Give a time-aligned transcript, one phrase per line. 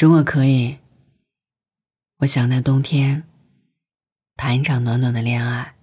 [0.00, 0.76] 如果可以，
[2.18, 3.24] 我想在冬天
[4.36, 5.74] 谈一场暖暖的恋爱。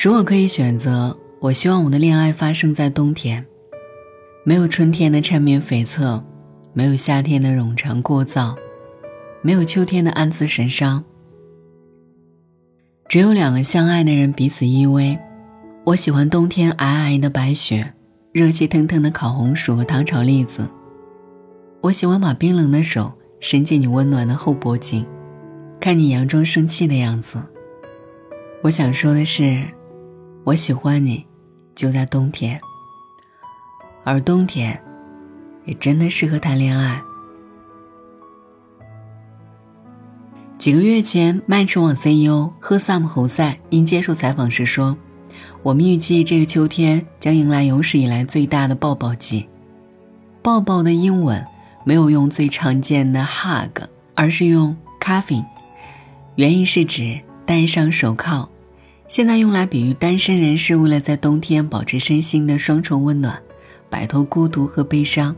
[0.00, 3.44] 如果可以选择，我希望我的恋爱发生在冬天，
[4.44, 6.22] 没有春天的缠绵悱恻，
[6.72, 8.56] 没有夏天的冗长聒噪，
[9.42, 11.04] 没有秋天的暗自神伤，
[13.08, 15.18] 只有两个相爱的人彼此依偎。
[15.88, 17.94] 我喜欢冬天皑皑的白雪，
[18.30, 20.68] 热气腾腾的烤红薯和糖炒栗子。
[21.80, 23.10] 我喜欢把冰冷的手
[23.40, 25.06] 伸进你温暖的后脖颈，
[25.80, 27.42] 看你佯装生气的样子。
[28.62, 29.64] 我想说的是，
[30.44, 31.26] 我喜欢你，
[31.74, 32.60] 就在冬天。
[34.04, 34.78] 而冬天，
[35.64, 37.02] 也真的适合谈恋爱。
[40.58, 44.94] 几个月前，麦驰网 CEO 赫萨姆侯赛因接受采访时说。
[45.62, 49.48] 我们预计这个秋天将迎来有史以来最大的抱抱季。
[50.42, 51.44] 抱抱的英文
[51.84, 53.82] 没有用最常见的 hug，
[54.14, 55.44] 而是用 cuffing，
[56.36, 58.48] 原因是指戴上手铐。
[59.08, 63.40] 现在用来比喻单身人士为了在冬天保持身心的双重温暖，
[63.88, 65.34] 摆脱孤独和悲伤，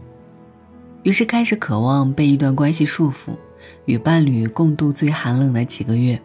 [1.04, 3.36] 于是开始渴望被一段关系束缚，
[3.84, 6.20] 与伴侣共度最寒冷的几个月，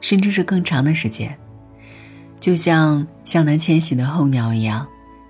[0.00, 1.36] 甚至是更长的时间。
[2.42, 4.84] 就像向南迁徙的候鸟一样，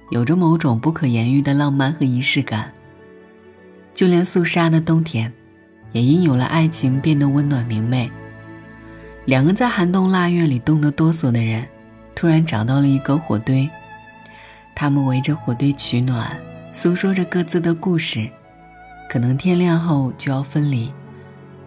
[0.08, 2.72] 有着某种不可言喻的浪漫和仪式感。
[3.94, 5.30] 就连肃杀的冬天，
[5.92, 8.10] 也因有了爱情变得温暖明媚。
[9.26, 11.68] 两个在寒冬腊月里冻得哆嗦的人，
[12.14, 13.68] 突然找到了一个火堆，
[14.74, 16.34] 他们围着火堆取暖，
[16.72, 18.26] 诉说着各自的故事。
[19.10, 20.90] 可能天亮后就要分离，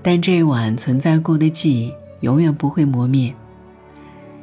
[0.02, 3.32] 但这一晚存在过的记忆永远不会磨灭。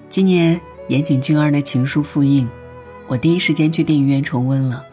[0.09, 0.61] 今年。
[0.89, 2.49] 岩井俊二的情书复印，
[3.07, 4.85] 我第一时间去电影院重温了。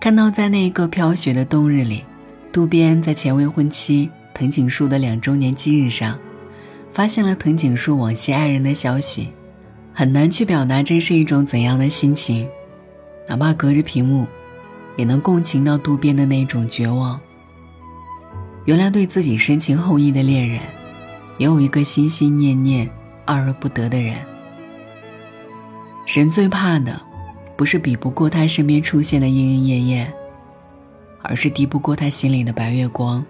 [0.00, 2.04] 看到在那一个飘雪的冬日里，
[2.52, 6.18] 渡边在前未婚妻藤井树的两周年忌日上，
[6.92, 9.28] 发现了藤井树往昔爱人的消息，
[9.92, 12.48] 很难去表达这是一种怎样的心情，
[13.28, 14.26] 哪怕隔着屏幕，
[14.96, 17.20] 也能共情到渡边的那种绝望。
[18.64, 20.60] 原来对自己深情厚谊的恋人，
[21.36, 22.88] 也有一个心心念念、
[23.26, 24.16] 爱而不得的人。
[26.06, 26.98] 人最怕的，
[27.56, 30.14] 不是比不过他身边出现的莺莺燕燕，
[31.20, 33.22] 而是敌不过他心里的白月光。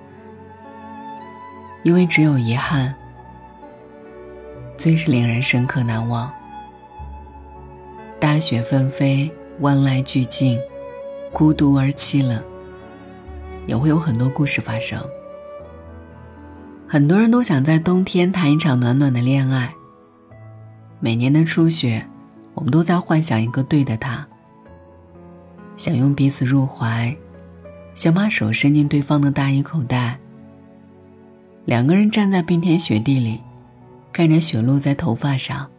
[1.83, 2.95] 因为只有遗憾，
[4.77, 6.31] 最是令人深刻难忘。
[8.21, 10.59] 大雪纷飞，万籁俱静，
[11.33, 12.41] 孤独而凄冷，
[13.67, 15.03] 也会有很多故事发生。
[16.87, 19.75] 很多人都想在冬天谈一场暖暖的恋爱。
[21.01, 22.07] 每年的初雪。
[22.57, 24.27] 我们都在幻想一个对的他，
[25.77, 27.15] 想拥彼此入怀，
[27.95, 30.19] 想把手伸进对方的大衣口袋。
[31.67, 33.43] 两个人站在冰天雪地里，
[34.11, 35.71] 看着雪落在头发上，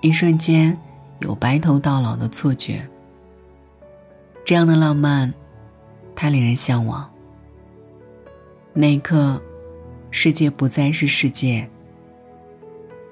[0.00, 0.78] 一瞬间
[1.18, 2.88] 有白头到老的错觉。
[4.44, 5.34] 这样的浪漫，
[6.14, 7.10] 太令人向往。
[8.72, 9.42] 那一刻，
[10.12, 11.68] 世界不再是世界，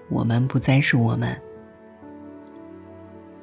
[0.09, 1.37] 我们不再是我们。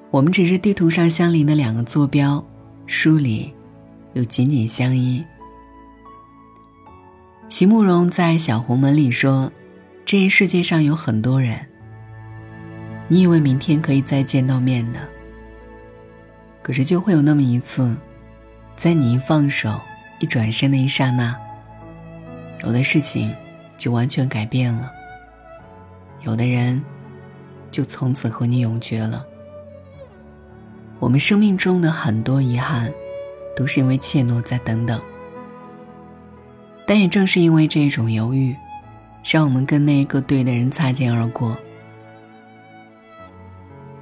[0.10, 2.44] 我们只是地图上相邻的两个坐标，
[2.86, 3.54] 书里
[4.14, 5.24] 又紧紧相依。
[7.50, 9.52] 席慕容在《小红门》里说
[10.06, 11.60] ：“这一世界上有很多人，
[13.10, 15.00] 你以为明天可以再见到面的，
[16.62, 17.96] 可是就会有那么一次，
[18.78, 19.78] 在你一放手、
[20.20, 21.36] 一转身的一刹那，
[22.64, 23.36] 有的事情
[23.78, 24.90] 就完全改变了，
[26.24, 26.82] 有的人
[27.70, 29.26] 就从此和你永绝了。”
[31.00, 32.92] 我们生命中的很多遗憾，
[33.56, 35.00] 都是因为怯懦在等等。
[36.88, 38.56] 但也正是因为这种犹豫，
[39.24, 41.56] 让我们跟那一个对的人擦肩而过。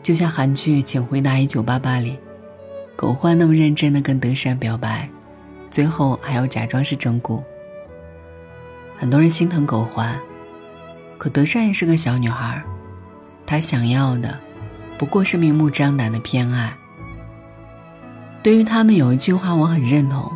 [0.01, 2.17] 就像韩剧《请回答一九八八》里，
[2.95, 5.09] 狗焕那么认真的跟德善表白，
[5.71, 7.43] 最后还要假装是真骨。
[8.97, 10.17] 很多人心疼狗焕，
[11.17, 12.63] 可德善也是个小女孩，
[13.45, 14.39] 她想要的，
[14.97, 16.71] 不过是明目张胆的偏爱。
[18.45, 20.31] 对于他们有一句话我很认同，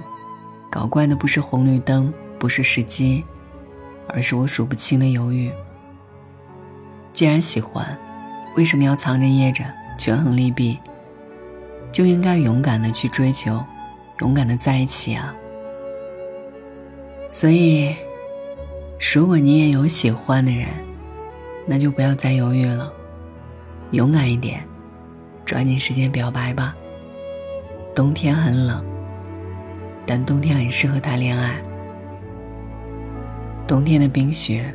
[0.67, 3.23] 搞怪的不是红绿灯，不是时机，
[4.07, 5.51] 而是我数不清的犹豫。
[7.13, 7.95] 既然喜欢，
[8.55, 9.63] 为什么要藏着掖着，
[9.95, 10.79] 权衡利弊？
[11.91, 13.63] 就应该勇敢的去追求，
[14.21, 15.31] 勇敢的在一起啊！
[17.31, 17.95] 所以，
[19.13, 20.67] 如果你也有喜欢的人，
[21.67, 22.91] 那就不要再犹豫了，
[23.91, 24.63] 勇敢一点，
[25.45, 26.75] 抓紧时间表白吧。
[27.99, 28.81] 冬天很冷，
[30.07, 31.61] 但冬天很适合谈恋爱。
[33.67, 34.73] 冬天的冰雪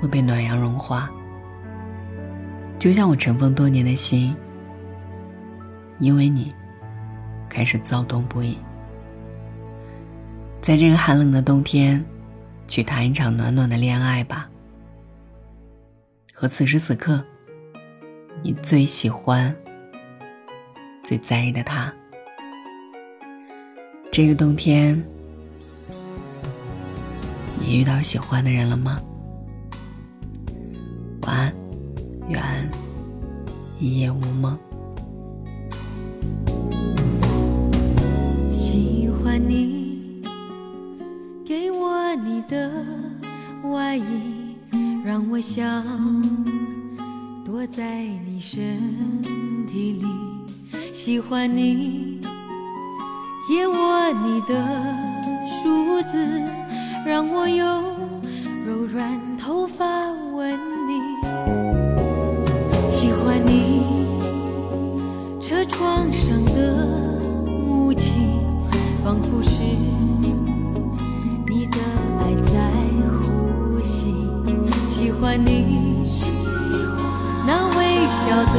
[0.00, 1.08] 会被暖阳融化，
[2.76, 4.34] 就像我尘封多年的心，
[6.00, 6.52] 因为你
[7.48, 8.58] 开始躁动不已。
[10.60, 12.04] 在这个寒冷的冬天，
[12.66, 14.50] 去谈一场暖暖的恋爱吧，
[16.34, 17.22] 和此时此刻
[18.42, 19.54] 你最喜欢。
[21.12, 21.92] 最在意的他，
[24.10, 24.96] 这个冬天，
[27.60, 28.98] 你遇到喜欢的人了吗？
[31.26, 31.54] 晚安，
[32.30, 32.70] 愿
[33.78, 34.58] 一夜无梦。
[38.50, 40.22] 喜欢你
[41.44, 42.72] 给我你的
[43.64, 44.56] 外衣，
[45.04, 45.84] 让我想
[47.44, 48.80] 躲在你身
[49.66, 50.31] 体里。
[50.92, 52.20] 喜欢你，
[53.48, 54.54] 借我你的
[55.46, 56.42] 梳子，
[57.06, 57.82] 让我用
[58.66, 59.84] 柔软头发
[60.34, 60.52] 吻
[60.86, 61.00] 你。
[62.90, 63.86] 喜欢你，
[65.40, 66.86] 车窗上的
[67.66, 68.20] 雾气，
[69.02, 69.62] 仿佛是
[71.48, 71.78] 你的
[72.20, 72.70] 爱在
[73.08, 74.14] 呼吸。
[74.86, 76.04] 喜欢你，
[77.46, 78.58] 那微笑的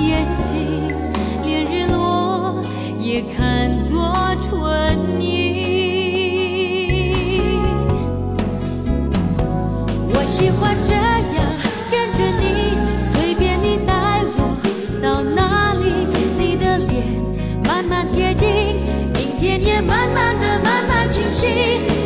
[0.00, 1.13] 眼睛。
[1.44, 2.62] 连日落
[2.98, 4.12] 也看作
[4.48, 5.22] 春意。
[10.10, 10.92] 我喜欢这
[11.36, 11.42] 样
[11.90, 12.42] 跟着你，
[13.06, 13.92] 随便你带
[14.36, 14.38] 我
[15.02, 15.82] 到哪里。
[16.38, 16.92] 你的脸
[17.66, 18.46] 慢慢贴近，
[19.12, 21.46] 明天也慢慢的慢慢清晰。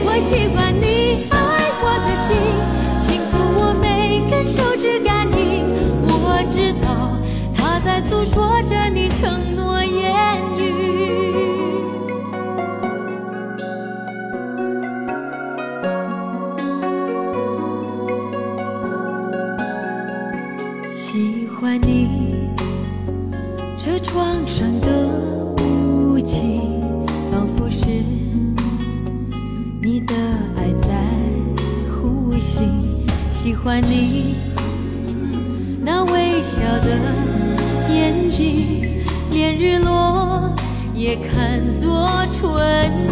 [0.05, 1.37] 我喜欢你爱
[1.81, 2.37] 我的心，
[8.09, 9.07] 诉说着你。
[9.21, 10.63] 承诺言语，
[20.93, 22.49] 喜欢你
[23.77, 25.09] 车窗上的
[25.65, 26.61] 雾气，
[27.33, 27.87] 仿佛是
[29.83, 30.15] 你的
[30.57, 30.95] 爱在
[31.91, 32.63] 呼吸。
[33.29, 34.37] 喜欢你
[35.85, 37.48] 那微笑的
[39.33, 40.55] 连日落
[40.95, 42.09] 也看作
[42.39, 42.49] 春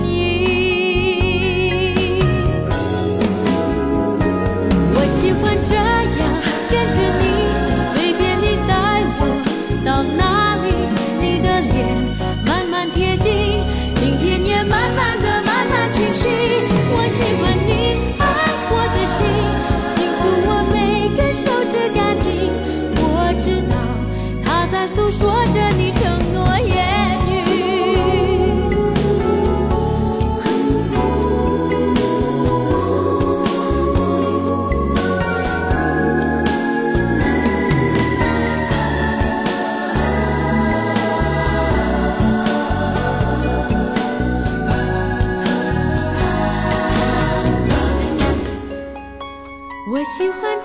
[0.04, 0.25] 意。